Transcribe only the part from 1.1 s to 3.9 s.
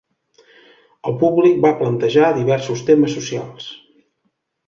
públic va plantejar diversos temes socials.